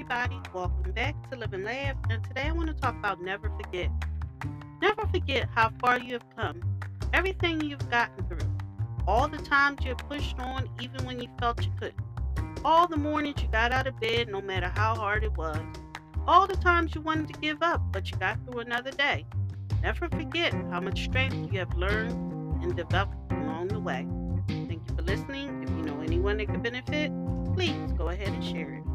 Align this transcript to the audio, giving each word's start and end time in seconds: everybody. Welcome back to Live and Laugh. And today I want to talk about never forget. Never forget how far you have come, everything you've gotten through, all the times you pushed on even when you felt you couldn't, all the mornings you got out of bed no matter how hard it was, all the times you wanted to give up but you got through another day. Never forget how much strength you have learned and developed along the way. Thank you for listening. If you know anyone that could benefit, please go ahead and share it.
everybody. 0.00 0.40
Welcome 0.54 0.92
back 0.92 1.30
to 1.30 1.36
Live 1.36 1.52
and 1.52 1.62
Laugh. 1.62 1.94
And 2.08 2.24
today 2.24 2.44
I 2.44 2.52
want 2.52 2.68
to 2.68 2.72
talk 2.72 2.94
about 2.94 3.20
never 3.20 3.50
forget. 3.50 3.90
Never 4.80 5.06
forget 5.06 5.46
how 5.54 5.72
far 5.78 6.00
you 6.00 6.14
have 6.14 6.24
come, 6.34 6.62
everything 7.12 7.60
you've 7.60 7.90
gotten 7.90 8.24
through, 8.24 8.48
all 9.06 9.28
the 9.28 9.36
times 9.36 9.84
you 9.84 9.94
pushed 9.94 10.38
on 10.38 10.70
even 10.80 11.04
when 11.04 11.20
you 11.20 11.28
felt 11.38 11.62
you 11.62 11.70
couldn't, 11.78 12.00
all 12.64 12.88
the 12.88 12.96
mornings 12.96 13.42
you 13.42 13.48
got 13.48 13.72
out 13.72 13.86
of 13.86 14.00
bed 14.00 14.30
no 14.30 14.40
matter 14.40 14.72
how 14.74 14.94
hard 14.94 15.22
it 15.22 15.36
was, 15.36 15.60
all 16.26 16.46
the 16.46 16.56
times 16.56 16.94
you 16.94 17.02
wanted 17.02 17.30
to 17.34 17.38
give 17.38 17.62
up 17.62 17.82
but 17.92 18.10
you 18.10 18.16
got 18.16 18.38
through 18.46 18.60
another 18.60 18.92
day. 18.92 19.26
Never 19.82 20.08
forget 20.08 20.54
how 20.70 20.80
much 20.80 21.04
strength 21.04 21.52
you 21.52 21.58
have 21.58 21.76
learned 21.76 22.12
and 22.62 22.74
developed 22.74 23.32
along 23.32 23.68
the 23.68 23.80
way. 23.80 24.06
Thank 24.48 24.80
you 24.88 24.96
for 24.96 25.02
listening. 25.02 25.62
If 25.62 25.68
you 25.68 25.82
know 25.82 26.00
anyone 26.00 26.38
that 26.38 26.48
could 26.48 26.62
benefit, 26.62 27.12
please 27.54 27.92
go 27.98 28.08
ahead 28.08 28.28
and 28.28 28.42
share 28.42 28.76
it. 28.76 28.89